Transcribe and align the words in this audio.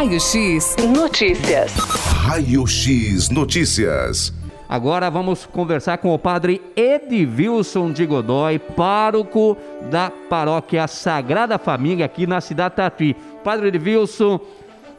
Raio 0.00 0.18
X 0.18 0.76
Notícias. 0.94 1.74
Raio 1.74 2.66
X 2.66 3.28
Notícias. 3.28 4.32
Agora 4.66 5.10
vamos 5.10 5.44
conversar 5.44 5.98
com 5.98 6.14
o 6.14 6.18
padre 6.18 6.62
Edvilson 6.74 7.92
de 7.92 8.06
Godoy, 8.06 8.58
pároco 8.58 9.58
da 9.90 10.10
paróquia 10.10 10.88
Sagrada 10.88 11.58
Família 11.58 12.06
aqui 12.06 12.26
na 12.26 12.40
cidade 12.40 12.76
Tatuí. 12.76 13.14
Padre 13.44 13.68
Edvilson, 13.68 14.40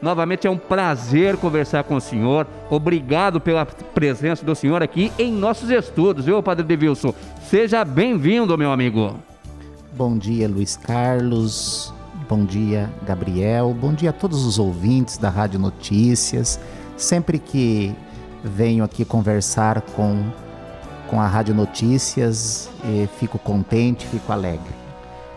novamente 0.00 0.46
é 0.46 0.50
um 0.50 0.56
prazer 0.56 1.36
conversar 1.36 1.82
com 1.82 1.96
o 1.96 2.00
senhor. 2.00 2.46
Obrigado 2.70 3.40
pela 3.40 3.66
presença 3.66 4.46
do 4.46 4.54
senhor 4.54 4.84
aqui 4.84 5.10
em 5.18 5.32
nossos 5.32 5.68
estudos, 5.68 6.26
viu, 6.26 6.40
Padre 6.44 6.62
Edvilson? 6.62 7.12
Seja 7.50 7.84
bem-vindo, 7.84 8.56
meu 8.56 8.70
amigo. 8.70 9.16
Bom 9.94 10.16
dia, 10.16 10.46
Luiz 10.46 10.76
Carlos. 10.76 11.92
Bom 12.28 12.44
dia, 12.44 12.90
Gabriel. 13.06 13.74
Bom 13.78 13.92
dia 13.92 14.10
a 14.10 14.12
todos 14.12 14.44
os 14.44 14.58
ouvintes 14.58 15.18
da 15.18 15.28
Rádio 15.28 15.58
Notícias. 15.58 16.58
Sempre 16.96 17.38
que 17.38 17.94
venho 18.44 18.84
aqui 18.84 19.04
conversar 19.04 19.80
com, 19.80 20.24
com 21.08 21.20
a 21.20 21.26
Rádio 21.26 21.54
Notícias, 21.54 22.70
fico 23.18 23.38
contente, 23.38 24.06
fico 24.06 24.32
alegre. 24.32 24.72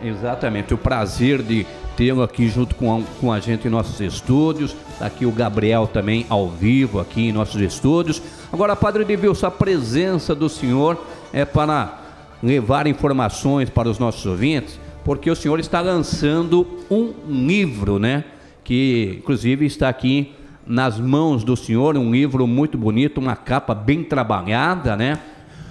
Exatamente, 0.02 0.74
o 0.74 0.78
prazer 0.78 1.42
de 1.42 1.66
tê-lo 1.98 2.22
aqui 2.22 2.48
junto 2.48 2.76
com, 2.76 3.04
com 3.20 3.32
a 3.32 3.40
gente 3.40 3.68
em 3.68 3.72
nossos 3.72 4.00
estúdios. 4.00 4.76
Tá 5.00 5.08
aqui 5.08 5.26
o 5.26 5.32
Gabriel 5.32 5.88
também 5.88 6.26
ao 6.30 6.50
vivo 6.50 7.00
aqui 7.00 7.30
em 7.30 7.32
nossos 7.32 7.60
estúdios. 7.62 8.22
Agora, 8.52 8.76
Padre 8.76 9.04
Devilson, 9.04 9.48
a 9.48 9.52
presença 9.52 10.36
do 10.36 10.48
senhor 10.48 11.04
é 11.34 11.46
para 11.46 12.02
levar 12.44 12.86
informações 12.86 13.70
para 13.70 13.90
os 13.90 13.98
nossos 13.98 14.26
ouvintes, 14.26 14.80
porque 15.06 15.30
o 15.30 15.36
senhor 15.36 15.60
está 15.60 15.80
lançando 15.82 16.68
um 16.90 17.14
livro, 17.28 18.00
né? 18.00 18.26
Que 18.64 19.20
inclusive 19.20 19.64
está 19.68 19.88
aqui 19.88 20.34
nas 20.66 21.00
mãos 21.00 21.44
do 21.44 21.56
senhor, 21.56 21.96
um 21.96 22.12
livro 22.12 22.48
muito 22.48 22.76
bonito, 22.76 23.20
uma 23.20 23.36
capa 23.36 23.76
bem 23.76 24.04
trabalhada, 24.04 24.98
né? 24.98 25.20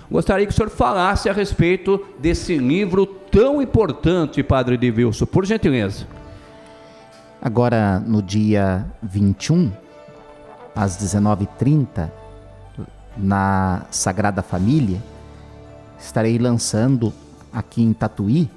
Gostaria 0.09 0.47
que 0.47 0.53
o 0.53 0.55
senhor 0.55 0.71
falasse 0.71 1.29
a 1.29 1.33
respeito 1.33 2.01
desse 2.21 2.57
livro 2.57 3.05
tão 3.05 3.61
importante, 3.61 4.41
Padre 4.41 4.77
Edilson, 4.77 5.27
por 5.27 5.45
gentileza. 5.45 6.07
Agora, 7.43 7.99
no 7.99 8.23
dia 8.23 8.87
21, 9.03 9.73
às 10.77 10.97
19h30, 10.97 12.09
na 13.17 13.83
Sagrada 13.91 14.43
Família, 14.43 15.03
estarei 15.99 16.39
lançando 16.39 17.13
aqui 17.53 17.83
em 17.83 17.93
Tatuí 17.93 18.49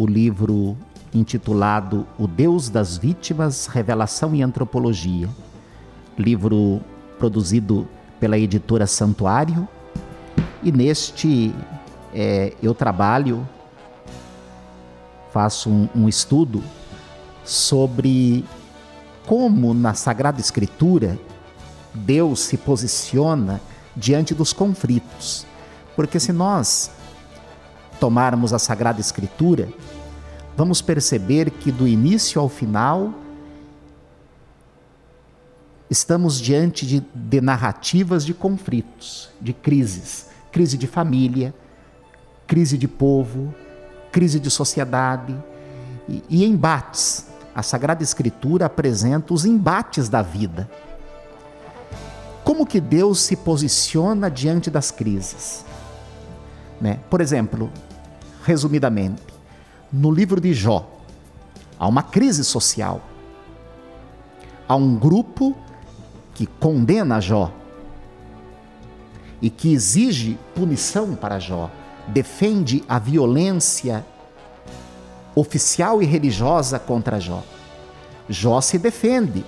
o 0.00 0.06
livro 0.06 0.78
intitulado 1.12 2.06
O 2.18 2.26
Deus 2.26 2.70
das 2.70 2.96
Vítimas, 2.96 3.66
Revelação 3.66 4.34
e 4.34 4.40
Antropologia. 4.40 5.28
Livro 6.16 6.80
produzido 7.18 7.86
pela 8.18 8.38
editora 8.38 8.86
Santuário. 8.86 9.68
E 10.62 10.72
neste 10.72 11.54
é, 12.14 12.54
eu 12.62 12.72
trabalho, 12.72 13.46
faço 15.30 15.68
um, 15.68 15.86
um 15.94 16.08
estudo 16.08 16.62
sobre 17.44 18.42
como 19.26 19.74
na 19.74 19.92
Sagrada 19.92 20.40
Escritura 20.40 21.18
Deus 21.92 22.40
se 22.40 22.56
posiciona 22.56 23.60
diante 23.94 24.34
dos 24.34 24.54
conflitos. 24.54 25.44
Porque 25.94 26.18
se 26.18 26.32
nós 26.32 26.90
tomarmos 28.00 28.52
a 28.54 28.58
Sagrada 28.58 28.98
Escritura, 28.98 29.68
vamos 30.56 30.80
perceber 30.80 31.50
que 31.50 31.70
do 31.70 31.86
início 31.86 32.40
ao 32.40 32.48
final 32.48 33.14
estamos 35.90 36.40
diante 36.40 36.86
de, 36.86 37.04
de 37.14 37.40
narrativas 37.40 38.24
de 38.24 38.32
conflitos, 38.32 39.30
de 39.40 39.52
crises, 39.52 40.28
crise 40.50 40.78
de 40.78 40.86
família, 40.86 41.54
crise 42.46 42.78
de 42.78 42.88
povo, 42.88 43.54
crise 44.10 44.40
de 44.40 44.50
sociedade 44.50 45.36
e, 46.08 46.22
e 46.28 46.44
embates. 46.44 47.26
A 47.54 47.62
Sagrada 47.62 48.02
Escritura 48.02 48.66
apresenta 48.66 49.34
os 49.34 49.44
embates 49.44 50.08
da 50.08 50.22
vida. 50.22 50.70
Como 52.44 52.64
que 52.64 52.80
Deus 52.80 53.20
se 53.20 53.36
posiciona 53.36 54.30
diante 54.30 54.70
das 54.70 54.90
crises? 54.90 55.64
Né? 56.80 56.98
Por 57.10 57.20
exemplo, 57.20 57.70
resumidamente, 58.50 59.22
no 59.92 60.10
livro 60.10 60.40
de 60.40 60.52
Jó, 60.52 60.84
há 61.78 61.86
uma 61.86 62.02
crise 62.02 62.42
social. 62.42 63.00
Há 64.66 64.74
um 64.74 64.96
grupo 64.96 65.56
que 66.34 66.46
condena 66.46 67.20
Jó 67.20 67.52
e 69.40 69.48
que 69.48 69.72
exige 69.72 70.36
punição 70.52 71.14
para 71.14 71.38
Jó, 71.38 71.70
defende 72.08 72.82
a 72.88 72.98
violência 72.98 74.04
oficial 75.36 76.02
e 76.02 76.04
religiosa 76.04 76.76
contra 76.76 77.20
Jó. 77.20 77.44
Jó 78.28 78.60
se 78.60 78.78
defende. 78.78 79.44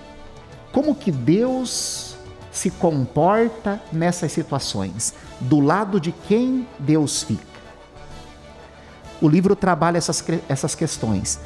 Como 0.70 0.94
que 0.94 1.10
Deus 1.10 2.16
se 2.52 2.70
comporta 2.70 3.82
nessas 3.92 4.30
situações? 4.30 5.12
Do 5.40 5.58
lado 5.58 5.98
de 5.98 6.12
quem 6.12 6.68
Deus 6.78 7.24
fica? 7.24 7.51
O 9.22 9.28
livro 9.28 9.56
trabalha 9.56 9.96
essas, 9.96 10.22
essas 10.48 10.74
questões, 10.74 11.38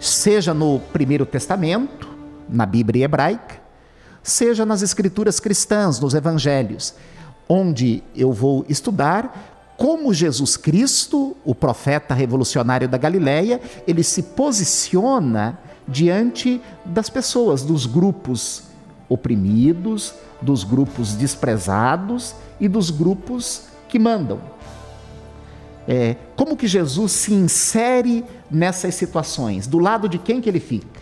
seja 0.00 0.54
no 0.54 0.80
Primeiro 0.92 1.26
Testamento, 1.26 2.08
na 2.48 2.66
Bíblia 2.66 3.04
hebraica, 3.04 3.62
seja 4.22 4.64
nas 4.64 4.82
escrituras 4.82 5.38
cristãs, 5.38 6.00
nos 6.00 6.14
evangelhos, 6.14 6.94
onde 7.48 8.02
eu 8.16 8.32
vou 8.32 8.64
estudar 8.68 9.52
como 9.76 10.14
Jesus 10.14 10.56
Cristo, 10.56 11.36
o 11.44 11.54
profeta 11.54 12.14
revolucionário 12.14 12.88
da 12.88 12.96
Galileia, 12.96 13.60
ele 13.86 14.02
se 14.02 14.22
posiciona 14.22 15.58
diante 15.86 16.60
das 16.84 17.10
pessoas, 17.10 17.62
dos 17.62 17.84
grupos 17.84 18.62
oprimidos, 19.08 20.14
dos 20.40 20.64
grupos 20.64 21.14
desprezados 21.14 22.34
e 22.60 22.68
dos 22.68 22.90
grupos 22.90 23.64
que 23.88 23.98
mandam. 23.98 24.40
É, 25.86 26.16
como 26.34 26.56
que 26.56 26.66
Jesus 26.66 27.12
se 27.12 27.34
insere 27.34 28.24
nessas 28.50 28.94
situações? 28.94 29.66
Do 29.66 29.78
lado 29.78 30.08
de 30.08 30.18
quem 30.18 30.40
que 30.40 30.48
ele 30.48 30.60
fica? 30.60 31.00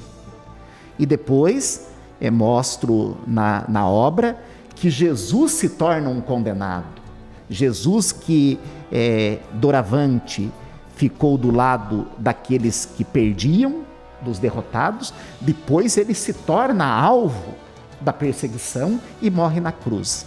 E 0.98 1.06
depois 1.06 1.88
é, 2.20 2.30
mostro 2.30 3.16
na, 3.26 3.64
na 3.68 3.88
obra 3.88 4.36
que 4.74 4.90
Jesus 4.90 5.52
se 5.52 5.68
torna 5.68 6.08
um 6.08 6.20
condenado. 6.20 7.02
Jesus 7.48 8.10
que 8.12 8.58
é, 8.90 9.38
doravante 9.54 10.50
ficou 10.96 11.36
do 11.36 11.50
lado 11.50 12.06
daqueles 12.18 12.84
que 12.84 13.04
perdiam, 13.04 13.82
dos 14.20 14.38
derrotados, 14.38 15.12
depois 15.40 15.96
ele 15.96 16.14
se 16.14 16.32
torna 16.32 16.86
alvo 16.86 17.54
da 18.00 18.12
perseguição 18.12 19.00
e 19.20 19.30
morre 19.30 19.60
na 19.60 19.72
cruz. 19.72 20.26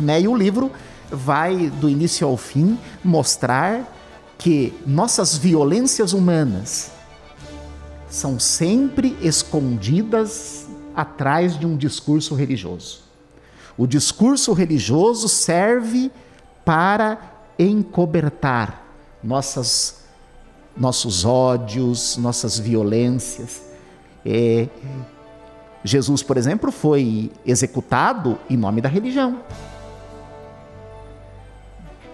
Né? 0.00 0.22
E 0.22 0.28
o 0.28 0.36
livro 0.36 0.70
vai, 1.10 1.70
do 1.70 1.88
início 1.88 2.26
ao 2.26 2.36
fim, 2.36 2.78
mostrar 3.02 3.94
que 4.36 4.72
nossas 4.86 5.36
violências 5.36 6.12
humanas 6.12 6.92
são 8.08 8.38
sempre 8.38 9.16
escondidas 9.20 10.66
atrás 10.94 11.58
de 11.58 11.66
um 11.66 11.76
discurso 11.76 12.34
religioso. 12.34 13.00
O 13.76 13.86
discurso 13.86 14.52
religioso 14.52 15.28
serve 15.28 16.10
para 16.64 17.18
encobertar 17.58 18.84
nossas, 19.22 20.02
nossos 20.76 21.24
ódios, 21.24 22.16
nossas 22.16 22.58
violências. 22.58 23.62
É, 24.24 24.68
Jesus, 25.84 26.22
por 26.22 26.36
exemplo, 26.36 26.72
foi 26.72 27.30
executado 27.46 28.38
em 28.50 28.56
nome 28.56 28.80
da 28.80 28.88
religião. 28.88 29.40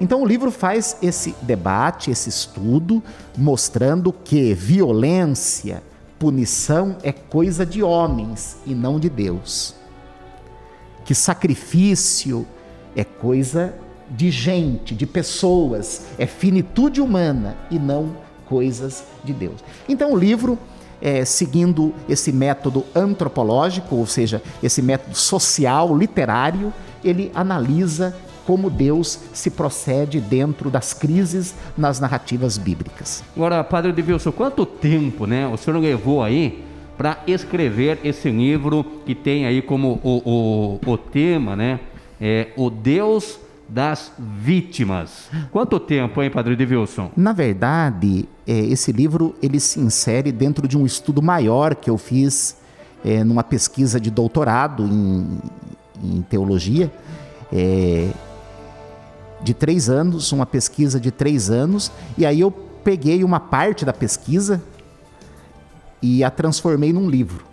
Então 0.00 0.22
o 0.22 0.26
livro 0.26 0.50
faz 0.50 0.96
esse 1.00 1.34
debate, 1.42 2.10
esse 2.10 2.28
estudo, 2.28 3.02
mostrando 3.36 4.12
que 4.12 4.52
violência, 4.54 5.82
punição 6.18 6.96
é 7.02 7.12
coisa 7.12 7.64
de 7.64 7.82
homens 7.82 8.56
e 8.66 8.74
não 8.74 8.98
de 8.98 9.08
Deus. 9.08 9.74
Que 11.04 11.14
sacrifício 11.14 12.46
é 12.96 13.04
coisa 13.04 13.74
de 14.10 14.30
gente, 14.30 14.94
de 14.94 15.06
pessoas, 15.06 16.02
é 16.18 16.26
finitude 16.26 17.00
humana 17.00 17.56
e 17.70 17.78
não 17.78 18.16
coisas 18.46 19.04
de 19.22 19.32
Deus. 19.32 19.62
Então 19.88 20.12
o 20.12 20.16
livro 20.16 20.58
é, 21.00 21.24
seguindo 21.24 21.94
esse 22.08 22.32
método 22.32 22.84
antropológico, 22.94 23.96
ou 23.96 24.06
seja, 24.06 24.42
esse 24.62 24.80
método 24.80 25.16
social, 25.16 25.96
literário, 25.96 26.72
ele 27.04 27.30
analisa 27.34 28.16
como 28.46 28.70
Deus 28.70 29.18
se 29.32 29.50
procede 29.50 30.20
dentro 30.20 30.70
das 30.70 30.92
crises 30.92 31.54
nas 31.76 32.00
narrativas 32.00 32.58
bíblicas. 32.58 33.22
Agora, 33.34 33.62
Padre 33.64 33.92
Devilson, 33.92 34.32
quanto 34.32 34.64
tempo 34.66 35.26
né, 35.26 35.46
o 35.46 35.56
senhor 35.56 35.78
levou 35.78 36.22
aí 36.22 36.64
para 36.96 37.18
escrever 37.26 37.98
esse 38.04 38.30
livro 38.30 38.84
que 39.04 39.14
tem 39.14 39.46
aí 39.46 39.60
como 39.60 40.00
o, 40.02 40.78
o, 40.84 40.92
o 40.92 40.96
tema, 40.96 41.56
né? 41.56 41.80
É 42.20 42.48
o 42.56 42.70
Deus 42.70 43.38
das 43.68 44.12
vítimas. 44.18 45.28
Quanto 45.50 45.80
tempo, 45.80 46.22
hein, 46.22 46.30
Padre 46.30 46.54
Wilson? 46.64 47.10
Na 47.16 47.32
verdade, 47.32 48.28
é, 48.46 48.52
esse 48.52 48.92
livro 48.92 49.34
ele 49.42 49.58
se 49.58 49.80
insere 49.80 50.30
dentro 50.30 50.68
de 50.68 50.76
um 50.78 50.86
estudo 50.86 51.20
maior 51.20 51.74
que 51.74 51.90
eu 51.90 51.98
fiz 51.98 52.56
é, 53.04 53.24
numa 53.24 53.42
pesquisa 53.42 53.98
de 54.00 54.10
doutorado 54.10 54.84
em, 54.84 55.38
em 56.02 56.22
teologia, 56.22 56.92
é, 57.52 58.08
de 59.44 59.54
três 59.54 59.88
anos, 59.88 60.32
uma 60.32 60.46
pesquisa 60.46 60.98
de 60.98 61.10
três 61.10 61.50
anos, 61.50 61.92
e 62.16 62.24
aí 62.26 62.40
eu 62.40 62.50
peguei 62.50 63.22
uma 63.22 63.38
parte 63.38 63.84
da 63.84 63.92
pesquisa 63.92 64.62
e 66.02 66.24
a 66.24 66.30
transformei 66.30 66.92
num 66.92 67.08
livro. 67.08 67.44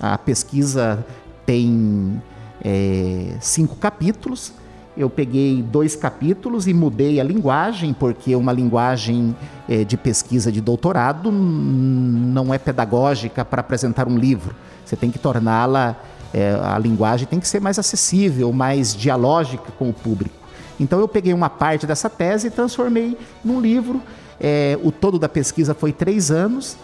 A 0.00 0.16
pesquisa 0.16 1.04
tem 1.44 2.22
é, 2.64 3.36
cinco 3.40 3.76
capítulos. 3.76 4.52
Eu 4.96 5.08
peguei 5.08 5.62
dois 5.62 5.94
capítulos 5.94 6.66
e 6.66 6.74
mudei 6.74 7.20
a 7.20 7.24
linguagem, 7.24 7.92
porque 7.92 8.34
uma 8.34 8.52
linguagem 8.52 9.34
é, 9.68 9.84
de 9.84 9.96
pesquisa 9.96 10.50
de 10.50 10.60
doutorado 10.60 11.30
não 11.30 12.52
é 12.52 12.58
pedagógica 12.58 13.44
para 13.44 13.60
apresentar 13.60 14.08
um 14.08 14.18
livro. 14.18 14.54
Você 14.84 14.96
tem 14.96 15.10
que 15.10 15.18
torná-la, 15.18 15.96
é, 16.34 16.58
a 16.60 16.78
linguagem 16.78 17.26
tem 17.26 17.38
que 17.38 17.46
ser 17.46 17.60
mais 17.60 17.78
acessível, 17.78 18.52
mais 18.52 18.94
dialógica 18.94 19.70
com 19.78 19.88
o 19.88 19.92
público. 19.92 20.37
Então 20.78 21.00
eu 21.00 21.08
peguei 21.08 21.32
uma 21.32 21.50
parte 21.50 21.86
dessa 21.86 22.08
tese 22.08 22.48
e 22.48 22.50
transformei 22.50 23.16
num 23.44 23.60
livro. 23.60 24.00
É, 24.40 24.78
o 24.82 24.92
todo 24.92 25.18
da 25.18 25.28
pesquisa 25.28 25.74
foi 25.74 25.92
três 25.92 26.30
anos 26.30 26.76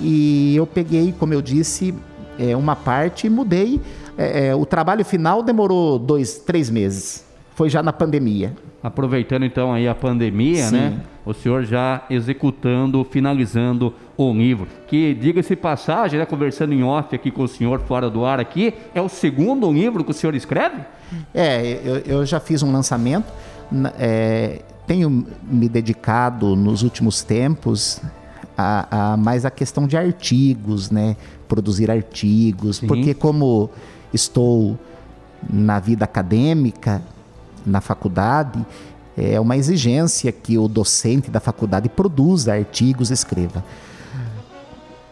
e 0.00 0.54
eu 0.56 0.66
peguei, 0.66 1.14
como 1.18 1.32
eu 1.32 1.40
disse, 1.40 1.94
é, 2.38 2.56
uma 2.56 2.76
parte 2.76 3.26
e 3.26 3.30
mudei. 3.30 3.80
É, 4.18 4.48
é, 4.48 4.54
o 4.54 4.66
trabalho 4.66 5.04
final 5.04 5.42
demorou 5.42 5.98
dois, 5.98 6.38
três 6.38 6.70
meses. 6.70 7.24
Foi 7.54 7.70
já 7.70 7.82
na 7.82 7.92
pandemia. 7.92 8.52
Aproveitando 8.82 9.44
então 9.44 9.72
aí 9.72 9.88
a 9.88 9.94
pandemia, 9.94 10.64
Sim. 10.64 10.76
né? 10.76 11.00
O 11.24 11.32
senhor 11.32 11.64
já 11.64 12.04
executando, 12.08 13.02
finalizando 13.04 13.92
o 14.16 14.32
livro. 14.32 14.68
Que, 14.86 15.14
diga-se 15.14 15.56
passagem, 15.56 16.20
né? 16.20 16.26
Conversando 16.26 16.72
em 16.72 16.84
off 16.84 17.14
aqui 17.14 17.30
com 17.30 17.42
o 17.42 17.48
senhor, 17.48 17.80
fora 17.80 18.08
do 18.08 18.24
ar 18.24 18.38
aqui, 18.38 18.74
é 18.94 19.00
o 19.00 19.08
segundo 19.08 19.72
livro 19.72 20.04
que 20.04 20.10
o 20.10 20.14
senhor 20.14 20.34
escreve? 20.34 20.82
É, 21.34 21.80
eu, 21.84 21.96
eu 21.98 22.26
já 22.26 22.40
fiz 22.40 22.62
um 22.62 22.72
lançamento. 22.72 23.32
É, 23.98 24.62
tenho 24.86 25.26
me 25.42 25.68
dedicado 25.68 26.54
nos 26.54 26.82
últimos 26.82 27.22
tempos 27.22 28.00
a, 28.56 29.12
a, 29.12 29.16
mais 29.16 29.44
a 29.44 29.50
questão 29.50 29.86
de 29.86 29.96
artigos, 29.96 30.90
né? 30.90 31.16
Produzir 31.48 31.90
artigos, 31.90 32.78
Sim. 32.78 32.86
porque 32.86 33.12
como 33.12 33.70
estou 34.12 34.78
na 35.48 35.78
vida 35.78 36.04
acadêmica, 36.04 37.02
na 37.64 37.80
faculdade, 37.80 38.64
é 39.16 39.38
uma 39.40 39.56
exigência 39.56 40.30
que 40.30 40.58
o 40.58 40.68
docente 40.68 41.30
da 41.30 41.40
faculdade 41.40 41.88
produza 41.88 42.52
artigos, 42.52 43.10
escreva. 43.10 43.64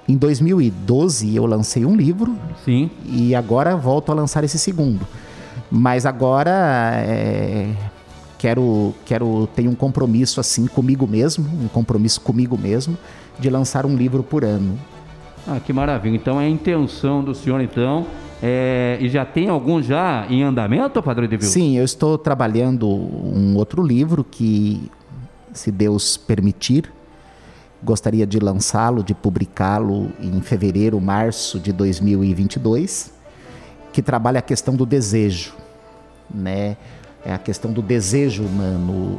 Em 0.06 0.16
2012 0.16 1.34
eu 1.34 1.46
lancei 1.46 1.84
um 1.84 1.96
livro 1.96 2.36
Sim. 2.64 2.90
e 3.06 3.34
agora 3.34 3.74
volto 3.74 4.12
a 4.12 4.14
lançar 4.14 4.44
esse 4.44 4.58
segundo. 4.58 5.06
Mas 5.76 6.06
agora 6.06 6.52
é, 7.04 7.68
quero 8.38 8.94
quero 9.04 9.48
tenho 9.56 9.72
um 9.72 9.74
compromisso 9.74 10.38
assim 10.38 10.68
comigo 10.68 11.04
mesmo, 11.04 11.44
um 11.60 11.66
compromisso 11.66 12.20
comigo 12.20 12.56
mesmo 12.56 12.96
de 13.40 13.50
lançar 13.50 13.84
um 13.84 13.96
livro 13.96 14.22
por 14.22 14.44
ano. 14.44 14.78
Ah, 15.48 15.58
que 15.58 15.72
maravilha. 15.72 16.14
Então 16.14 16.40
é 16.40 16.44
a 16.44 16.48
intenção 16.48 17.24
do 17.24 17.34
senhor, 17.34 17.60
então. 17.60 18.06
é, 18.40 18.98
e 19.00 19.08
já 19.08 19.24
tem 19.24 19.48
algum 19.48 19.82
já 19.82 20.26
em 20.30 20.44
andamento, 20.44 21.02
Padre 21.02 21.24
Edilson? 21.24 21.50
Sim, 21.50 21.76
eu 21.76 21.84
estou 21.84 22.16
trabalhando 22.16 22.88
um 22.88 23.56
outro 23.56 23.82
livro 23.82 24.22
que, 24.22 24.88
se 25.52 25.72
Deus 25.72 26.16
permitir, 26.16 26.88
gostaria 27.82 28.24
de 28.24 28.38
lançá-lo, 28.38 29.02
de 29.02 29.12
publicá-lo 29.12 30.12
em 30.20 30.40
fevereiro, 30.40 31.00
março 31.00 31.58
de 31.58 31.72
2022, 31.72 33.12
que 33.92 34.00
trabalha 34.00 34.38
a 34.38 34.42
questão 34.42 34.76
do 34.76 34.86
desejo, 34.86 35.63
né? 36.32 36.76
É 37.24 37.32
a 37.32 37.38
questão 37.38 37.72
do 37.72 37.80
desejo 37.82 38.44
humano. 38.44 39.18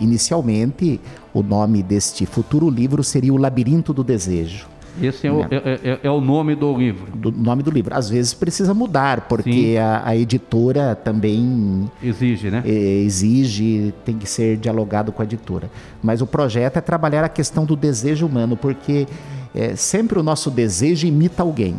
Inicialmente, 0.00 1.00
o 1.32 1.42
nome 1.42 1.82
deste 1.82 2.26
futuro 2.26 2.68
livro 2.68 3.02
seria 3.04 3.32
O 3.32 3.36
Labirinto 3.36 3.92
do 3.92 4.02
Desejo. 4.04 4.66
Esse 5.02 5.26
é 5.26 5.32
o, 5.32 5.40
é, 5.42 5.48
é- 5.82 6.00
é 6.04 6.10
o 6.10 6.20
nome 6.20 6.54
do 6.54 6.76
livro. 6.76 7.10
Do 7.16 7.32
nome 7.32 7.64
do 7.64 7.70
livro. 7.70 7.96
Às 7.96 8.08
vezes 8.08 8.32
precisa 8.32 8.72
mudar, 8.72 9.22
porque 9.22 9.76
a, 9.80 10.02
a 10.08 10.16
editora 10.16 10.94
também 10.94 11.90
Exige, 12.00 12.48
né? 12.48 12.62
eh, 12.64 13.02
exige, 13.04 13.92
tem 14.04 14.16
que 14.16 14.28
ser 14.28 14.56
dialogado 14.56 15.10
com 15.10 15.20
a 15.20 15.24
editora. 15.24 15.68
Mas 16.00 16.20
o 16.20 16.26
projeto 16.28 16.76
é 16.76 16.80
trabalhar 16.80 17.24
a 17.24 17.28
questão 17.28 17.64
do 17.64 17.74
desejo 17.74 18.24
humano, 18.26 18.56
porque 18.56 19.08
eh, 19.52 19.74
sempre 19.74 20.16
o 20.16 20.22
nosso 20.22 20.48
desejo 20.48 21.08
imita 21.08 21.42
alguém. 21.42 21.74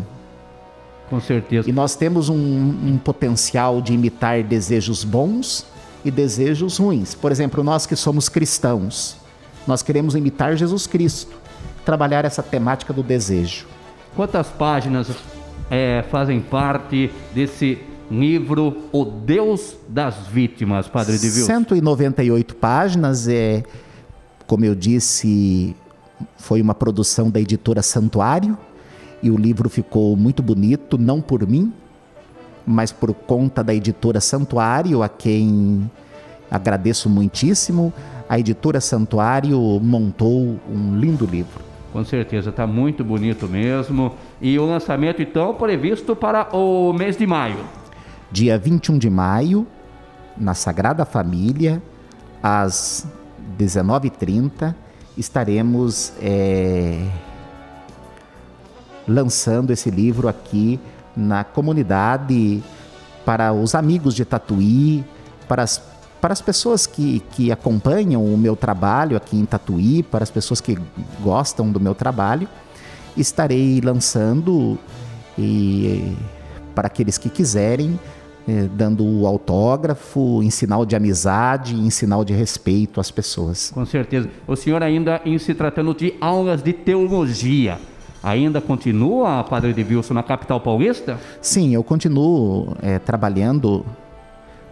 Com 1.10 1.20
certeza. 1.20 1.70
E 1.70 1.74
nós 1.74 1.96
temos 1.96 2.30
um, 2.30 2.36
um 2.36 2.98
potencial 2.98 3.82
de 3.82 3.94
imitar 3.94 4.44
desejos 4.44 5.04
bons 5.04 5.66
e 6.04 6.12
desejos 6.12 6.78
ruins. 6.78 7.14
Por 7.14 7.32
exemplo, 7.32 7.64
nós 7.64 7.86
que 7.86 7.96
somos 7.96 8.30
cristãos, 8.30 9.18
nós 9.68 9.82
queremos 9.82 10.16
imitar 10.16 10.56
Jesus 10.56 10.88
Cristo, 10.88 11.36
trabalhar 11.84 12.26
essa 12.26 12.44
temática 12.44 12.94
do 12.94 13.04
desejo. 13.04 13.66
Quantas 14.16 14.48
páginas 14.48 15.10
é, 15.70 16.04
fazem 16.10 16.40
parte 16.40 17.12
desse 17.34 17.80
livro 18.10 18.84
O 18.92 19.04
Deus 19.04 19.76
das 19.88 20.28
Vítimas, 20.28 20.88
Padre 20.88 21.16
Edilson? 21.16 21.46
198 21.46 22.56
páginas, 22.56 23.28
é, 23.28 23.64
como 24.46 24.64
eu 24.64 24.76
disse, 24.76 25.76
foi 26.38 26.62
uma 26.62 26.74
produção 26.74 27.30
da 27.30 27.40
editora 27.40 27.82
Santuário 27.82 28.58
e 29.22 29.32
o 29.32 29.38
livro 29.38 29.70
ficou 29.70 30.16
muito 30.16 30.44
bonito, 30.44 30.98
não 30.98 31.22
por 31.22 31.48
mim, 31.48 31.74
mas 32.66 32.92
por 32.92 33.14
conta 33.14 33.64
da 33.64 33.74
editora 33.74 34.20
Santuário, 34.20 35.04
a 35.04 35.10
quem 35.10 35.90
agradeço 36.50 37.10
muitíssimo. 37.10 37.94
A 38.28 38.40
editora 38.40 38.82
Santuário 38.82 39.60
montou 39.82 40.60
um 40.70 40.98
lindo 40.98 41.26
livro. 41.26 41.64
Com 41.94 42.04
certeza, 42.04 42.50
está 42.50 42.68
muito 42.68 43.04
bonito 43.04 43.48
mesmo. 43.48 44.14
E 44.42 44.60
o 44.60 44.66
lançamento, 44.66 45.22
então, 45.22 45.54
previsto 45.54 46.16
para 46.16 46.54
o 46.56 46.92
mês 46.92 47.16
de 47.16 47.26
maio. 47.26 47.60
Dia 48.32 48.58
21 48.58 48.98
de 48.98 49.10
maio, 49.10 49.66
na 50.38 50.54
Sagrada 50.54 51.06
Família, 51.06 51.82
às 52.44 53.08
19h30, 53.58 54.76
estaremos 55.18 56.12
é, 56.22 57.08
lançando 59.08 59.72
esse 59.72 59.90
livro 59.90 60.28
aqui 60.28 60.80
na 61.16 61.44
comunidade 61.44 62.64
para 63.26 63.54
os 63.54 63.74
amigos 63.74 64.14
de 64.14 64.24
Tatuí, 64.26 65.04
para 65.48 65.64
as, 65.64 65.82
para 66.22 66.34
as 66.34 66.42
pessoas 66.42 66.86
que, 66.86 67.22
que 67.32 67.52
acompanham 67.52 68.24
o 68.24 68.38
meu 68.38 68.56
trabalho 68.56 69.18
aqui 69.18 69.38
em 69.38 69.46
Tatuí, 69.46 70.04
para 70.04 70.24
as 70.24 70.32
pessoas 70.32 70.62
que 70.62 70.78
gostam 71.22 71.72
do 71.72 71.80
meu 71.80 71.96
trabalho. 71.96 72.48
Estarei 73.18 73.82
lançando 73.82 74.78
e 75.38 76.16
para 76.74 76.88
aqueles 76.88 77.18
que 77.18 77.30
quiserem, 77.30 77.98
eh, 78.48 78.68
dando 78.74 79.06
o 79.06 79.26
autógrafo 79.26 80.44
em 80.44 80.50
sinal 80.50 80.86
de 80.86 80.96
amizade, 80.96 81.74
em 81.76 81.90
sinal 81.90 82.24
de 82.26 82.34
respeito 82.34 83.00
às 83.00 83.10
pessoas. 83.10 83.72
Com 83.74 83.86
certeza. 83.86 84.30
O 84.46 84.56
senhor 84.56 84.84
ainda, 84.84 85.22
em 85.26 85.38
se 85.38 85.54
tratando 85.54 85.94
de 85.96 86.14
aulas 86.20 86.62
de 86.62 86.74
teologia, 86.74 87.80
ainda 88.26 88.60
continua, 88.60 89.44
Padre 89.44 89.70
Edilson, 89.70 90.16
na 90.16 90.24
capital 90.24 90.60
paulista? 90.60 91.20
Sim, 91.40 91.76
eu 91.76 91.84
continuo 91.84 92.76
eh, 92.82 92.98
trabalhando 92.98 93.86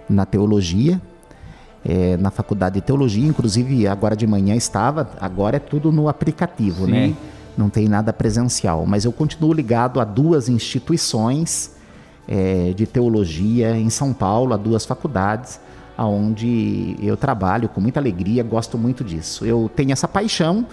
na 0.09 0.25
teologia, 0.25 0.99
eh, 1.85 2.17
na 2.17 2.31
faculdade 2.31 2.75
de 2.75 2.81
teologia, 2.81 3.27
inclusive 3.27 3.87
agora 3.87 4.15
de 4.15 4.25
manhã 4.25 4.55
estava, 4.55 5.11
agora 5.21 5.57
é 5.57 5.59
tudo 5.59 5.91
no 5.91 6.09
aplicativo, 6.09 6.85
Sim. 6.85 6.91
né? 6.91 7.15
Não 7.55 7.69
tem 7.69 7.87
nada 7.87 8.11
presencial, 8.11 8.83
mas 8.87 9.05
eu 9.05 9.11
continuo 9.11 9.53
ligado 9.53 10.01
a 10.01 10.03
duas 10.03 10.49
instituições 10.49 11.75
eh, 12.27 12.73
de 12.75 12.87
teologia 12.87 13.77
em 13.77 13.91
São 13.91 14.11
Paulo, 14.11 14.55
a 14.55 14.57
duas 14.57 14.83
faculdades, 14.83 15.59
aonde 15.95 16.95
eu 16.99 17.15
trabalho 17.15 17.69
com 17.69 17.79
muita 17.79 17.99
alegria, 17.99 18.41
gosto 18.41 18.79
muito 18.79 19.03
disso. 19.03 19.45
Eu 19.45 19.69
tenho 19.75 19.91
essa 19.91 20.07
paixão, 20.07 20.65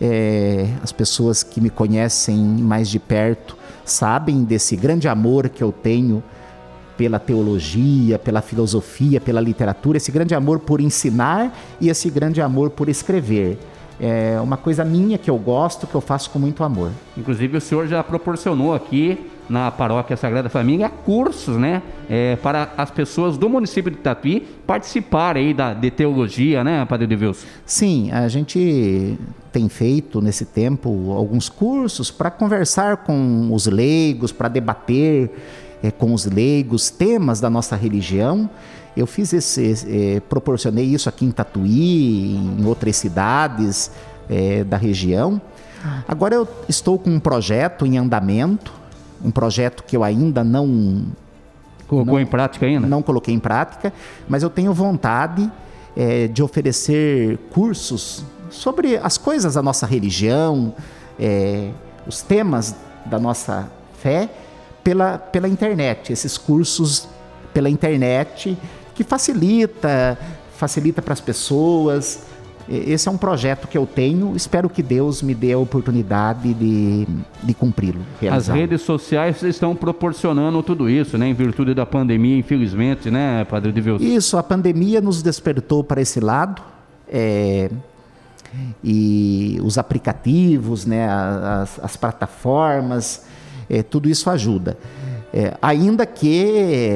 eh, 0.00 0.68
as 0.82 0.92
pessoas 0.92 1.42
que 1.42 1.60
me 1.60 1.70
conhecem 1.70 2.36
mais 2.36 2.88
de 2.88 2.98
perto 2.98 3.56
sabem 3.84 4.42
desse 4.44 4.76
grande 4.76 5.08
amor 5.08 5.48
que 5.48 5.62
eu 5.62 5.70
tenho 5.70 6.22
pela 6.96 7.18
teologia, 7.18 8.18
pela 8.18 8.40
filosofia, 8.40 9.20
pela 9.20 9.40
literatura, 9.40 9.96
esse 9.96 10.12
grande 10.12 10.34
amor 10.34 10.60
por 10.60 10.80
ensinar 10.80 11.56
e 11.80 11.88
esse 11.88 12.08
grande 12.08 12.40
amor 12.40 12.70
por 12.70 12.88
escrever. 12.88 13.58
É 14.00 14.40
uma 14.40 14.56
coisa 14.56 14.84
minha 14.84 15.18
que 15.18 15.30
eu 15.30 15.38
gosto, 15.38 15.86
que 15.86 15.94
eu 15.94 16.00
faço 16.00 16.30
com 16.30 16.38
muito 16.38 16.64
amor. 16.64 16.90
Inclusive 17.16 17.56
o 17.56 17.60
senhor 17.60 17.86
já 17.86 18.02
proporcionou 18.02 18.74
aqui 18.74 19.30
na 19.48 19.70
paróquia 19.70 20.16
Sagrada 20.16 20.48
Família 20.48 20.88
cursos, 20.88 21.56
né, 21.56 21.82
é, 22.08 22.36
para 22.36 22.72
as 22.76 22.90
pessoas 22.90 23.36
do 23.36 23.48
município 23.48 23.90
de 23.90 23.98
Tatuí 23.98 24.40
participarem 24.66 25.48
aí 25.48 25.54
da, 25.54 25.74
de 25.74 25.90
teologia, 25.90 26.64
né, 26.64 26.84
Padre 26.84 27.06
Devilson? 27.06 27.46
Sim, 27.66 28.10
a 28.10 28.26
gente 28.28 29.18
tem 29.52 29.68
feito 29.68 30.20
nesse 30.20 30.44
tempo 30.44 31.12
alguns 31.12 31.48
cursos 31.48 32.10
para 32.10 32.30
conversar 32.30 32.98
com 32.98 33.52
os 33.52 33.66
leigos, 33.66 34.32
para 34.32 34.48
debater 34.48 35.30
é, 35.82 35.90
com 35.90 36.12
os 36.12 36.24
leigos 36.24 36.90
temas 36.90 37.40
da 37.40 37.50
nossa 37.50 37.76
religião. 37.76 38.48
Eu 38.96 39.06
fiz 39.06 39.32
esse, 39.32 39.86
é, 39.88 40.20
proporcionei 40.20 40.84
isso 40.84 41.08
aqui 41.08 41.24
em 41.24 41.30
Tatuí, 41.30 42.36
em 42.36 42.64
outras 42.64 42.96
cidades 42.96 43.90
é, 44.28 44.64
da 44.64 44.76
região. 44.76 45.40
Agora 46.08 46.34
eu 46.34 46.48
estou 46.68 46.98
com 46.98 47.10
um 47.10 47.20
projeto 47.20 47.84
em 47.84 47.98
andamento 47.98 48.72
um 49.24 49.30
projeto 49.30 49.82
que 49.84 49.96
eu 49.96 50.04
ainda 50.04 50.44
não 50.44 51.06
colocou 51.88 52.14
não, 52.14 52.20
em 52.20 52.26
prática 52.26 52.66
ainda? 52.66 52.86
Não 52.86 53.02
coloquei 53.02 53.34
em 53.34 53.38
prática, 53.38 53.92
mas 54.28 54.42
eu 54.42 54.50
tenho 54.50 54.72
vontade 54.72 55.50
é, 55.96 56.28
de 56.28 56.42
oferecer 56.42 57.38
cursos 57.50 58.24
sobre 58.50 58.96
as 58.96 59.18
coisas 59.18 59.54
da 59.54 59.62
nossa 59.62 59.86
religião, 59.86 60.74
é, 61.18 61.70
os 62.06 62.22
temas 62.22 62.74
da 63.06 63.18
nossa 63.18 63.68
fé 64.00 64.28
pela, 64.82 65.18
pela 65.18 65.48
internet. 65.48 66.12
Esses 66.12 66.36
cursos 66.36 67.08
pela 67.52 67.70
internet 67.70 68.56
que 68.94 69.02
facilita, 69.02 70.18
facilita 70.56 71.00
para 71.00 71.12
as 71.12 71.20
pessoas. 71.20 72.26
Esse 72.68 73.08
é 73.08 73.10
um 73.10 73.18
projeto 73.18 73.68
que 73.68 73.76
eu 73.76 73.86
tenho, 73.86 74.34
espero 74.34 74.70
que 74.70 74.82
Deus 74.82 75.22
me 75.22 75.34
dê 75.34 75.52
a 75.52 75.58
oportunidade 75.58 76.54
de, 76.54 77.06
de 77.42 77.54
cumpri-lo. 77.54 78.00
As 78.30 78.48
redes 78.48 78.80
sociais 78.80 79.42
estão 79.42 79.76
proporcionando 79.76 80.62
tudo 80.62 80.88
isso, 80.88 81.18
né? 81.18 81.28
Em 81.28 81.34
virtude 81.34 81.74
da 81.74 81.84
pandemia, 81.84 82.38
infelizmente, 82.38 83.10
né, 83.10 83.44
Padre 83.44 83.70
Devilson? 83.70 84.02
Isso, 84.02 84.38
a 84.38 84.42
pandemia 84.42 85.00
nos 85.00 85.22
despertou 85.22 85.84
para 85.84 86.00
esse 86.00 86.20
lado. 86.20 86.62
É, 87.06 87.70
e 88.82 89.58
os 89.62 89.78
aplicativos, 89.78 90.86
né, 90.86 91.08
as, 91.08 91.78
as 91.82 91.96
plataformas, 91.96 93.26
é, 93.68 93.82
tudo 93.82 94.08
isso 94.08 94.30
ajuda. 94.30 94.78
É, 95.32 95.56
ainda 95.60 96.06
que 96.06 96.92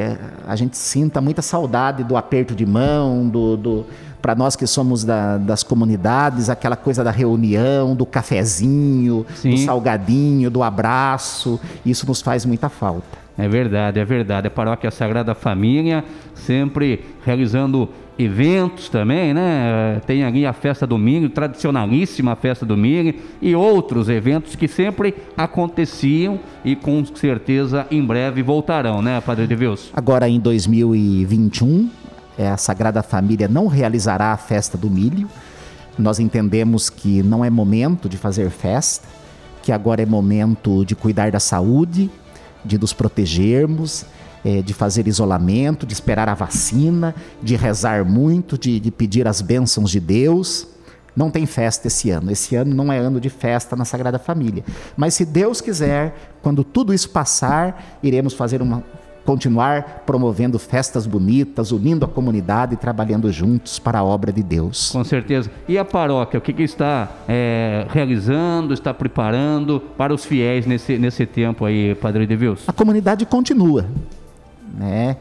a 0.47 0.55
gente 0.55 0.77
sinta 0.77 1.21
muita 1.21 1.43
saudade 1.43 2.05
do 2.05 2.17
aperto 2.17 2.55
de 2.55 2.65
mão, 2.65 3.29
do, 3.29 3.57
do 3.57 3.87
para 4.21 4.35
nós 4.35 4.57
que 4.57 4.67
somos 4.67 5.05
da, 5.05 5.39
das 5.39 5.63
comunidades, 5.63 6.49
aquela 6.49 6.77
coisa 6.77 7.05
da 7.05 7.11
reunião, 7.11 7.95
do 7.95 8.05
cafezinho, 8.05 9.25
Sim. 9.35 9.51
do 9.51 9.59
salgadinho, 9.59 10.51
do 10.51 10.63
abraço, 10.63 11.61
isso 11.85 12.07
nos 12.07 12.21
faz 12.21 12.45
muita 12.45 12.69
falta. 12.69 13.19
É 13.37 13.49
verdade, 13.49 14.01
é 14.01 14.05
verdade. 14.05 14.49
A 14.49 14.51
Paróquia 14.51 14.91
Sagrada 14.91 15.33
Família 15.33 16.05
sempre 16.35 17.05
realizando 17.25 17.89
eventos 18.19 18.89
também, 18.89 19.33
né? 19.33 20.01
Tem 20.05 20.25
ali 20.25 20.45
a 20.45 20.53
festa 20.53 20.85
do 20.85 20.99
milho, 20.99 21.31
tradicionalíssima 21.31 22.35
festa 22.35 22.67
do 22.67 22.77
milho 22.77 23.15
e 23.41 23.55
outros 23.55 24.09
eventos 24.09 24.57
que 24.57 24.67
sempre 24.67 25.15
aconteciam 25.37 26.41
e 26.65 26.75
com 26.75 27.05
certeza 27.15 27.87
em 27.93 28.05
breve 28.05 28.43
voltarão, 28.43 29.01
né, 29.01 29.21
Padre 29.21 29.47
Devilson? 29.47 29.91
Agora 29.95 30.29
em 30.29 30.41
2021 30.41 31.89
é, 31.89 32.08
a 32.47 32.57
Sagrada 32.57 33.02
Família 33.02 33.49
não 33.49 33.66
realizará 33.66 34.33
a 34.33 34.37
festa 34.37 34.78
do 34.78 34.88
milho. 34.88 35.28
Nós 35.99 36.21
entendemos 36.21 36.88
que 36.88 37.23
não 37.23 37.45
é 37.45 37.50
momento 37.50 38.09
de 38.09 38.16
fazer 38.16 38.50
festa, 38.50 39.09
que 39.62 39.73
agora 39.73 40.02
é 40.02 40.07
momento 40.07 40.85
de 40.85 40.95
cuidar 40.95 41.33
da 41.33 41.40
saúde, 41.40 42.09
de 42.64 42.78
nos 42.78 42.92
protegermos, 42.92 44.04
é, 44.45 44.62
de 44.62 44.73
fazer 44.73 45.09
isolamento, 45.09 45.85
de 45.85 45.92
esperar 45.92 46.28
a 46.28 46.35
vacina, 46.35 47.14
de 47.42 47.57
rezar 47.57 48.04
muito, 48.04 48.57
de, 48.57 48.78
de 48.78 48.90
pedir 48.90 49.26
as 49.26 49.40
bênçãos 49.40 49.90
de 49.90 49.99
Deus. 49.99 50.68
Não 51.16 51.30
tem 51.30 51.47
festa 51.47 51.88
esse 51.88 52.11
ano. 52.11 52.30
Esse 52.30 52.54
ano 52.54 52.73
não 52.73 52.92
é 52.92 52.99
ano 52.99 53.21
de 53.21 53.28
festa 53.28 53.75
na 53.75 53.85
Sagrada 53.85 54.18
Família. 54.18 54.64
Mas 54.97 55.14
se 55.14 55.25
Deus 55.25 55.61
quiser, 55.61 56.14
quando 56.40 56.62
tudo 56.62 56.95
isso 56.95 57.11
passar, 57.11 57.99
iremos 58.02 58.35
fazer 58.35 58.62
uma 58.62 58.85
continuar 59.29 60.05
promovendo 60.07 60.59
festas 60.59 61.07
bonitas, 61.07 61.71
unindo 61.71 62.03
a 62.03 62.09
comunidade 62.09 62.73
e 62.73 62.77
trabalhando 62.79 63.31
juntos 63.31 63.79
para 63.79 63.99
a 63.99 64.03
obra 64.03 64.33
de 64.33 64.43
Deus. 64.43 64.91
Com 64.91 65.05
certeza. 65.05 65.51
E 65.69 65.77
a 65.77 65.85
paróquia, 65.85 66.39
o 66.39 66.41
que, 66.41 66.51
que 66.51 66.63
está 66.63 67.11
é, 67.29 67.87
realizando, 67.91 68.73
está 68.73 68.95
preparando 68.95 69.81
para 69.99 70.15
os 70.15 70.25
fiéis 70.25 70.65
nesse, 70.65 70.97
nesse 70.97 71.27
tempo 71.27 71.67
aí, 71.67 71.95
Padre 71.97 72.27
Devilson? 72.27 72.65
A 72.67 72.73
comunidade 72.73 73.27
continua, 73.27 73.85
né? 74.75 75.19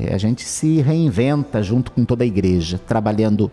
É, 0.00 0.12
a 0.12 0.18
gente 0.18 0.42
se 0.42 0.80
reinventa 0.80 1.62
junto 1.62 1.92
com 1.92 2.04
toda 2.04 2.24
a 2.24 2.26
igreja, 2.26 2.80
trabalhando, 2.84 3.52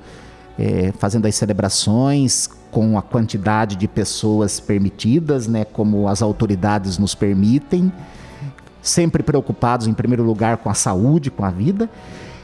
é, 0.57 0.91
fazendo 0.97 1.27
as 1.27 1.35
celebrações 1.35 2.49
com 2.71 2.97
a 2.97 3.03
quantidade 3.03 3.75
de 3.75 3.87
pessoas 3.87 4.59
permitidas, 4.59 5.47
né? 5.47 5.63
Como 5.63 6.07
as 6.07 6.23
autoridades 6.23 6.97
nos 6.97 7.13
permitem 7.13 7.93
sempre 8.81 9.21
preocupados 9.21 9.87
em 9.87 9.93
primeiro 9.93 10.23
lugar 10.23 10.57
com 10.57 10.69
a 10.69 10.73
saúde, 10.73 11.29
com 11.29 11.45
a 11.45 11.49
vida. 11.49 11.89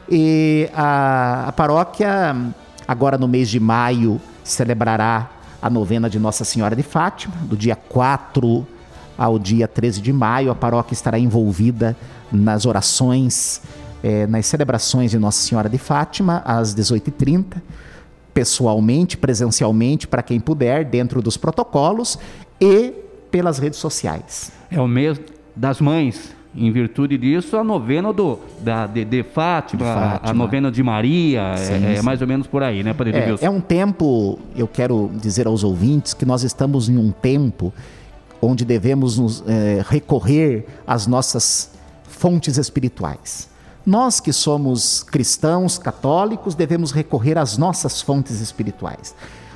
E 0.10 0.70
a, 0.74 1.46
a 1.48 1.52
paróquia, 1.52 2.36
agora 2.88 3.18
no 3.18 3.28
mês 3.28 3.50
de 3.50 3.60
maio, 3.60 4.22
celebrará 4.44 5.30
a 5.62 5.70
novena 5.70 6.10
de 6.10 6.20
Nossa 6.20 6.46
Senhora 6.46 6.76
de 6.76 6.84
Fátima, 6.84 7.36
do 7.42 7.58
dia 7.58 7.76
4 7.76 8.66
ao 9.18 9.40
dia 9.40 9.68
13 9.68 10.02
de 10.02 10.14
maio. 10.14 10.52
A 10.52 10.56
paróquia 10.56 10.94
estará 10.94 11.18
envolvida 11.18 11.98
nas 12.32 12.66
orações, 12.66 13.62
eh, 14.04 14.28
nas 14.28 14.46
celebrações 14.46 15.12
de 15.12 15.20
Nossa 15.20 15.42
Senhora 15.42 15.68
de 15.68 15.78
Fátima, 15.78 16.42
às 16.46 16.74
18h30, 16.74 17.62
pessoalmente, 18.34 19.18
presencialmente, 19.18 20.08
para 20.08 20.22
quem 20.22 20.40
puder, 20.40 20.86
dentro 20.86 21.22
dos 21.22 21.36
protocolos 21.36 22.20
e 22.62 22.94
pelas 23.32 23.58
redes 23.58 23.80
sociais. 23.80 24.52
É 24.70 24.80
o 24.80 24.88
mês 24.88 25.20
das 25.58 25.82
mães. 25.82 26.36
Em 26.56 26.72
virtude 26.72 27.18
disso, 27.20 27.56
a 27.56 27.64
novena 27.64 28.12
do, 28.12 28.40
da, 28.62 28.88
de, 28.88 29.06
de 29.06 29.22
Fátima, 29.22 29.86
de 29.86 29.94
Fátima. 29.94 30.32
A, 30.32 30.34
novena 30.34 30.72
de 30.72 30.82
Maria, 30.82 31.56
sim, 31.56 31.86
é, 31.86 31.96
é, 31.98 32.02
mais 32.02 32.20
ou 32.20 32.28
menos 32.28 32.48
por 32.48 32.64
aí, 32.64 32.84
né, 32.84 32.94
Padre 32.94 33.16
é, 33.16 33.38
é 33.42 33.50
um 33.50 33.62
tempo, 33.62 34.40
eu 34.56 34.68
quero 34.68 35.12
dizer 35.22 35.46
aos 35.46 35.64
ouvintes, 35.64 36.16
que 36.16 36.26
nós 36.26 36.42
estamos 36.44 36.90
em 36.90 36.98
um 36.98 37.12
tempo 37.12 37.72
onde 38.42 38.66
devemos 38.66 39.20
nos, 39.20 39.44
é, 39.46 39.84
recorrer 39.88 40.66
às 40.88 41.06
nossas 41.06 41.72
fontes 42.08 42.58
espirituais. 42.58 43.50
Nós 43.86 44.20
que 44.20 44.34
somos 44.34 45.04
cristãos, 45.04 45.78
católicos, 45.78 46.56
devemos 46.56 46.92
recorrer 46.92 47.38
às 47.38 47.58
nossas 47.58 48.02
fontes 48.02 48.42
espirituais. 48.42 49.14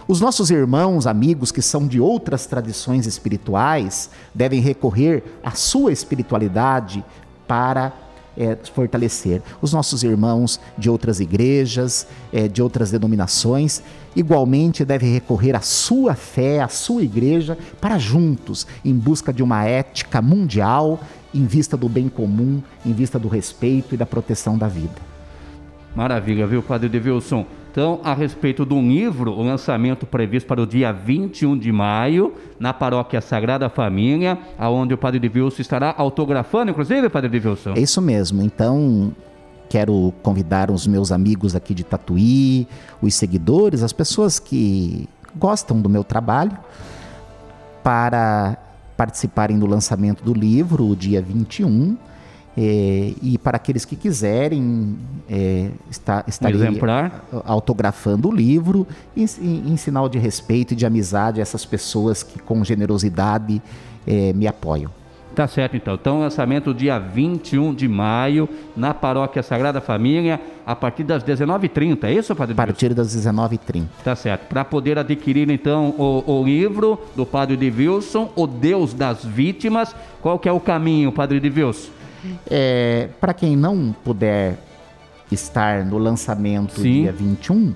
Os 0.07 0.19
nossos 0.19 0.49
irmãos, 0.49 1.05
amigos 1.05 1.51
que 1.51 1.61
são 1.61 1.87
de 1.87 1.99
outras 1.99 2.45
tradições 2.45 3.05
espirituais, 3.05 4.09
devem 4.33 4.59
recorrer 4.59 5.23
à 5.43 5.51
sua 5.51 5.91
espiritualidade 5.91 7.03
para 7.47 7.93
é, 8.37 8.57
fortalecer. 8.73 9.41
Os 9.61 9.73
nossos 9.73 10.03
irmãos 10.03 10.59
de 10.77 10.89
outras 10.89 11.19
igrejas, 11.19 12.07
é, 12.31 12.47
de 12.47 12.61
outras 12.61 12.91
denominações, 12.91 13.83
igualmente 14.15 14.83
devem 14.85 15.13
recorrer 15.13 15.55
à 15.55 15.61
sua 15.61 16.15
fé, 16.15 16.61
à 16.61 16.67
sua 16.67 17.03
igreja, 17.03 17.57
para 17.79 17.97
juntos, 17.97 18.65
em 18.83 18.93
busca 18.93 19.31
de 19.31 19.43
uma 19.43 19.65
ética 19.65 20.21
mundial, 20.21 20.99
em 21.33 21.45
vista 21.45 21.77
do 21.77 21.87
bem 21.87 22.09
comum, 22.09 22.61
em 22.85 22.93
vista 22.93 23.17
do 23.17 23.27
respeito 23.27 23.95
e 23.95 23.97
da 23.97 24.05
proteção 24.05 24.57
da 24.57 24.67
vida. 24.67 25.11
Maravilha, 25.95 26.47
viu, 26.47 26.63
Padre 26.63 26.89
Devilson? 26.89 27.45
Então, 27.71 28.01
a 28.03 28.13
respeito 28.13 28.65
do 28.65 28.79
livro, 28.81 29.31
o 29.31 29.41
lançamento 29.41 30.05
previsto 30.05 30.45
para 30.45 30.61
o 30.61 30.67
dia 30.67 30.91
21 30.91 31.57
de 31.57 31.71
maio, 31.71 32.33
na 32.59 32.73
paróquia 32.73 33.21
Sagrada 33.21 33.69
Família, 33.69 34.37
aonde 34.59 34.93
o 34.93 34.97
Padre 34.97 35.21
Devilson 35.21 35.61
estará 35.61 35.95
autografando, 35.97 36.71
inclusive, 36.71 37.07
Padre 37.07 37.29
Devilson? 37.29 37.71
É 37.75 37.79
isso 37.79 38.01
mesmo. 38.01 38.41
Então, 38.41 39.15
quero 39.69 40.13
convidar 40.21 40.69
os 40.69 40.85
meus 40.85 41.13
amigos 41.13 41.55
aqui 41.55 41.73
de 41.73 41.85
Tatuí, 41.85 42.67
os 43.01 43.15
seguidores, 43.15 43.83
as 43.83 43.93
pessoas 43.93 44.37
que 44.37 45.07
gostam 45.33 45.79
do 45.79 45.87
meu 45.87 46.03
trabalho, 46.03 46.57
para 47.81 48.57
participarem 48.97 49.57
do 49.57 49.65
lançamento 49.65 50.25
do 50.25 50.33
livro, 50.33 50.89
o 50.89 50.95
dia 50.95 51.21
21 51.21 51.95
é, 52.57 53.13
e 53.21 53.37
para 53.37 53.55
aqueles 53.55 53.85
que 53.85 53.95
quiserem, 53.95 54.97
é, 55.29 55.69
está, 55.89 56.23
estarei 56.27 56.55
Exemplar. 56.55 57.23
autografando 57.45 58.27
o 58.27 58.31
livro 58.31 58.85
em, 59.15 59.25
em, 59.39 59.71
em, 59.71 59.77
sinal 59.77 60.09
de 60.09 60.19
respeito 60.19 60.73
e 60.73 60.75
de 60.75 60.85
amizade 60.85 61.39
a 61.39 61.41
essas 61.41 61.65
pessoas 61.65 62.23
que 62.23 62.39
com 62.39 62.63
generosidade 62.63 63.61
é, 64.05 64.33
me 64.33 64.47
apoiam. 64.47 64.91
Tá 65.33 65.47
certo, 65.47 65.77
então. 65.77 65.93
Então, 65.93 66.19
lançamento 66.19 66.73
dia 66.73 66.99
21 66.99 67.73
de 67.73 67.87
maio, 67.87 68.49
na 68.75 68.93
Paróquia 68.93 69.41
Sagrada 69.41 69.79
Família, 69.79 70.41
a 70.65 70.75
partir 70.75 71.03
das 71.05 71.23
19h30, 71.23 72.03
é 72.03 72.13
isso, 72.13 72.35
Padre 72.35 72.53
A 72.53 72.55
partir 72.55 72.93
das 72.93 73.15
19h30. 73.15 73.85
Tá 74.03 74.13
certo. 74.13 74.47
Para 74.49 74.65
poder 74.65 74.99
adquirir, 74.99 75.49
então, 75.49 75.95
o, 75.97 76.39
o, 76.39 76.43
livro 76.43 76.99
do 77.15 77.25
Padre 77.25 77.55
de 77.55 77.69
Wilson, 77.69 78.29
O 78.35 78.45
Deus 78.45 78.93
das 78.93 79.23
Vítimas, 79.23 79.95
qual 80.21 80.37
que 80.37 80.49
é 80.49 80.51
o 80.51 80.59
caminho, 80.59 81.13
Padre 81.13 81.39
de 81.39 81.49
Wilson? 81.49 82.00
É, 82.49 83.09
Para 83.19 83.33
quem 83.33 83.55
não 83.55 83.93
puder 84.03 84.57
estar 85.31 85.85
no 85.85 85.97
lançamento 85.97 86.81
Sim. 86.81 87.03
dia 87.03 87.11
21, 87.11 87.73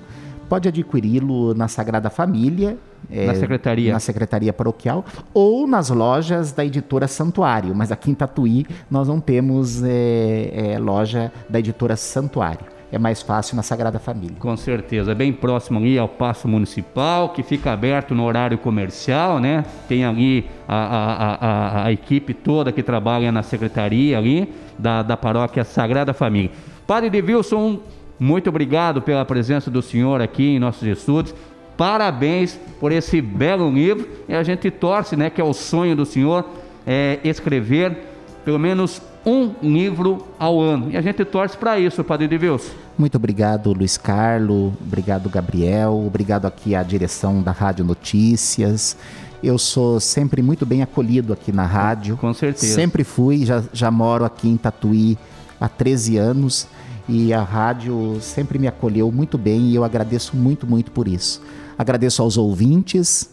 pode 0.48 0.68
adquiri-lo 0.68 1.54
na 1.54 1.68
Sagrada 1.68 2.10
Família. 2.10 2.76
é, 3.10 3.26
Na 3.26 3.34
secretaria. 3.34 3.92
Na 3.92 4.00
Secretaria 4.00 4.52
Paroquial 4.52 5.04
ou 5.32 5.66
nas 5.66 5.88
lojas 5.90 6.52
da 6.52 6.64
editora 6.64 7.08
Santuário. 7.08 7.74
Mas 7.74 7.90
aqui 7.90 8.10
em 8.10 8.14
Tatuí 8.14 8.66
nós 8.90 9.08
não 9.08 9.20
temos 9.20 9.82
é, 9.82 10.72
é, 10.74 10.78
loja 10.78 11.32
da 11.48 11.58
editora 11.58 11.96
Santuário. 11.96 12.75
É 12.96 12.98
mais 12.98 13.20
fácil 13.20 13.56
na 13.56 13.62
Sagrada 13.62 13.98
Família. 13.98 14.36
Com 14.38 14.56
certeza, 14.56 15.14
bem 15.14 15.30
próximo 15.30 15.78
ali 15.78 15.98
ao 15.98 16.08
Paço 16.08 16.48
Municipal, 16.48 17.28
que 17.28 17.42
fica 17.42 17.70
aberto 17.70 18.14
no 18.14 18.24
horário 18.24 18.56
comercial, 18.56 19.38
né? 19.38 19.66
Tem 19.86 20.02
ali 20.02 20.46
a, 20.66 20.76
a, 20.76 21.34
a, 21.34 21.84
a 21.84 21.92
equipe 21.92 22.32
toda 22.32 22.72
que 22.72 22.82
trabalha 22.82 23.30
na 23.30 23.42
secretaria 23.42 24.16
ali 24.16 24.50
da, 24.78 25.02
da 25.02 25.14
paróquia 25.14 25.62
Sagrada 25.62 26.14
Família. 26.14 26.50
Padre 26.86 27.10
de 27.10 27.20
Wilson, 27.20 27.80
muito 28.18 28.48
obrigado 28.48 29.02
pela 29.02 29.26
presença 29.26 29.70
do 29.70 29.82
senhor 29.82 30.22
aqui 30.22 30.56
em 30.56 30.58
nossos 30.58 30.84
estudos. 30.84 31.34
Parabéns 31.76 32.58
por 32.80 32.92
esse 32.92 33.20
belo 33.20 33.70
livro 33.70 34.08
e 34.26 34.34
a 34.34 34.42
gente 34.42 34.70
torce, 34.70 35.16
né, 35.16 35.28
que 35.28 35.38
é 35.38 35.44
o 35.44 35.52
sonho 35.52 35.94
do 35.94 36.06
senhor 36.06 36.46
é, 36.86 37.18
escrever 37.22 37.94
pelo 38.42 38.58
menos 38.58 39.02
um 39.26 39.52
livro 39.60 40.26
ao 40.38 40.60
ano. 40.60 40.90
E 40.92 40.96
a 40.96 41.02
gente 41.02 41.24
torce 41.26 41.58
para 41.58 41.78
isso, 41.78 42.02
Padre 42.02 42.28
de 42.28 42.36
Wilson. 42.36 42.85
Muito 42.98 43.16
obrigado, 43.16 43.72
Luiz 43.72 43.98
Carlo. 43.98 44.72
Obrigado, 44.80 45.28
Gabriel. 45.28 46.02
Obrigado 46.06 46.46
aqui 46.46 46.74
à 46.74 46.82
direção 46.82 47.42
da 47.42 47.52
Rádio 47.52 47.84
Notícias. 47.84 48.96
Eu 49.42 49.58
sou 49.58 50.00
sempre 50.00 50.40
muito 50.40 50.64
bem 50.64 50.82
acolhido 50.82 51.32
aqui 51.32 51.52
na 51.52 51.66
rádio. 51.66 52.16
Com 52.16 52.32
certeza. 52.32 52.74
Sempre 52.74 53.04
fui, 53.04 53.44
já, 53.44 53.62
já 53.72 53.90
moro 53.90 54.24
aqui 54.24 54.48
em 54.48 54.56
Tatuí 54.56 55.18
há 55.60 55.68
13 55.68 56.16
anos 56.16 56.66
e 57.06 57.34
a 57.34 57.42
rádio 57.42 58.18
sempre 58.20 58.58
me 58.58 58.66
acolheu 58.66 59.12
muito 59.12 59.36
bem 59.36 59.68
e 59.68 59.74
eu 59.74 59.84
agradeço 59.84 60.34
muito, 60.34 60.66
muito 60.66 60.90
por 60.90 61.06
isso. 61.06 61.42
Agradeço 61.78 62.22
aos 62.22 62.38
ouvintes 62.38 63.28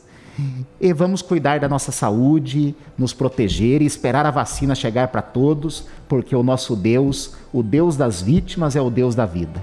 e 0.80 0.92
vamos 0.94 1.22
cuidar 1.22 1.60
da 1.60 1.70
nossa 1.70 1.92
saúde, 1.92 2.76
nos 2.98 3.14
proteger 3.14 3.82
e 3.82 3.86
esperar 3.86 4.26
a 4.26 4.32
vacina 4.32 4.74
chegar 4.76 5.08
para 5.10 5.22
todos, 5.22 5.86
porque 6.08 6.36
o 6.36 6.44
nosso 6.44 6.76
Deus, 6.76 7.36
o 7.52 7.62
Deus 7.64 7.96
das 7.96 8.22
vítimas, 8.22 8.76
é 8.76 8.82
o 8.82 8.90
Deus 8.90 9.16
da 9.16 9.26
vida. 9.26 9.62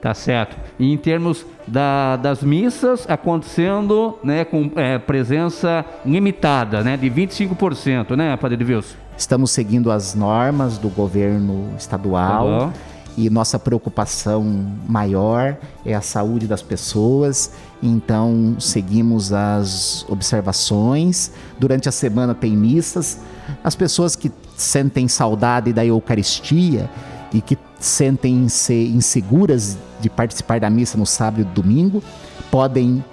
Tá 0.00 0.14
certo. 0.14 0.56
E 0.78 0.92
em 0.92 0.96
termos 0.96 1.44
da- 1.66 2.16
das 2.16 2.40
missas 2.42 3.04
acontecendo 3.08 4.16
né, 4.22 4.44
com 4.44 4.70
é, 4.76 4.96
presença 4.98 5.84
limitada, 6.06 6.82
né, 6.84 6.96
de 6.96 7.10
25%, 7.10 8.14
né, 8.16 8.36
Padre 8.36 8.56
de 8.56 8.64
Wilson? 8.72 8.96
Estamos 9.16 9.50
seguindo 9.50 9.90
as 9.90 10.14
normas 10.14 10.78
do 10.78 10.88
governo 10.88 11.70
estadual 11.76 12.46
Estadual. 12.48 12.72
E 13.18 13.28
nossa 13.28 13.58
preocupação 13.58 14.44
maior 14.88 15.56
é 15.84 15.92
a 15.92 16.00
saúde 16.00 16.46
das 16.46 16.62
pessoas. 16.62 17.50
Então, 17.82 18.54
seguimos 18.60 19.32
as 19.32 20.06
observações. 20.08 21.32
Durante 21.58 21.88
a 21.88 21.92
semana 21.92 22.32
tem 22.32 22.56
missas. 22.56 23.18
As 23.64 23.74
pessoas 23.74 24.14
que 24.14 24.30
sentem 24.56 25.08
saudade 25.08 25.72
da 25.72 25.84
Eucaristia 25.84 26.88
e 27.32 27.40
que 27.40 27.58
sentem-se 27.80 28.86
inseguras 28.86 29.76
de 30.00 30.08
participar 30.08 30.60
da 30.60 30.70
missa 30.70 30.96
no 30.96 31.04
sábado 31.04 31.40
e 31.40 31.44
domingo 31.44 32.00
podem 32.52 33.04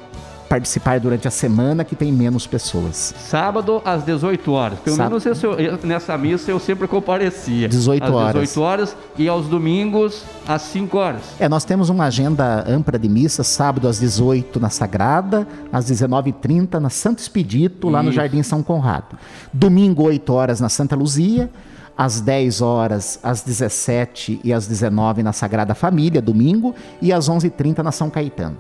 participar 0.55 0.99
durante 1.01 1.27
a 1.27 1.31
semana 1.31 1.83
que 1.83 1.95
tem 1.97 2.11
menos 2.13 2.47
pessoas. 2.47 3.13
Sábado 3.19 3.81
às 3.83 4.03
18 4.03 4.53
horas. 4.53 4.79
Pelo 4.79 4.95
Sábado. 4.95 5.19
menos 5.21 5.43
eu- 5.43 5.53
eu- 5.59 5.79
nessa 5.83 6.17
missa 6.17 6.49
eu 6.49 6.59
sempre 6.59 6.87
comparecia. 6.87 7.67
18 7.67 8.03
às 8.05 8.09
horas. 8.13 8.41
18 8.41 8.61
horas 8.61 8.95
e 9.17 9.27
aos 9.27 9.47
domingos 9.47 10.23
às 10.47 10.61
5 10.61 10.97
horas. 10.97 11.21
É, 11.39 11.49
nós 11.49 11.65
temos 11.65 11.89
uma 11.89 12.05
agenda 12.05 12.63
ampla 12.67 12.97
de 12.97 13.09
missas, 13.09 13.47
sábado 13.47 13.85
às 13.87 13.99
18 13.99 14.57
na 14.59 14.69
Sagrada, 14.69 15.45
às 15.73 15.85
19h30 15.85 16.79
na 16.79 16.89
Santo 16.89 17.19
Expedito, 17.19 17.89
lá 17.89 18.01
no 18.01 18.09
Isso. 18.09 18.15
Jardim 18.15 18.41
São 18.41 18.63
Conrado. 18.63 19.17
Domingo, 19.51 20.03
8 20.03 20.31
horas 20.31 20.61
na 20.61 20.69
Santa 20.69 20.95
Luzia, 20.95 21.49
às 21.97 22.21
10 22.21 22.61
horas, 22.61 23.19
às 23.21 23.41
17 23.41 24.39
e 24.41 24.53
às 24.53 24.67
19 24.67 25.21
na 25.21 25.33
Sagrada 25.33 25.75
Família, 25.75 26.21
domingo, 26.21 26.73
e 27.01 27.11
às 27.11 27.27
11h30 27.27 27.83
na 27.83 27.91
São 27.91 28.09
Caetano. 28.09 28.55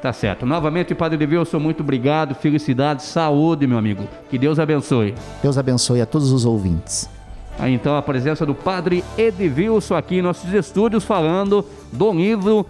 Tá 0.00 0.12
certo. 0.12 0.46
Novamente, 0.46 0.94
Padre 0.94 1.26
de 1.26 1.36
Wilson, 1.36 1.58
muito 1.58 1.82
obrigado. 1.82 2.34
Felicidade, 2.34 3.02
saúde, 3.02 3.66
meu 3.66 3.78
amigo. 3.78 4.04
Que 4.30 4.38
Deus 4.38 4.58
abençoe. 4.58 5.14
Deus 5.42 5.58
abençoe 5.58 6.00
a 6.00 6.06
todos 6.06 6.30
os 6.30 6.44
ouvintes. 6.44 7.10
Aí 7.58 7.74
então 7.74 7.96
a 7.96 8.02
presença 8.02 8.46
do 8.46 8.54
Padre 8.54 9.02
Edvilson 9.16 9.96
aqui 9.96 10.18
em 10.18 10.22
nossos 10.22 10.52
estúdios 10.52 11.04
falando 11.04 11.64
do 11.92 12.12
livro 12.12 12.64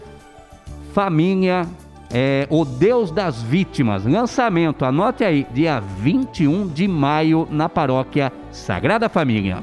Família, 0.95 1.67
é, 2.11 2.47
O 2.49 2.65
Deus 2.65 3.11
das 3.11 3.43
Vítimas. 3.43 4.07
Lançamento, 4.07 4.87
anote 4.87 5.23
aí, 5.23 5.47
dia 5.53 5.81
21 5.81 6.67
de 6.69 6.89
maio 6.89 7.47
na 7.51 7.69
paróquia 7.69 8.33
Sagrada 8.51 9.11
Família. 9.11 9.63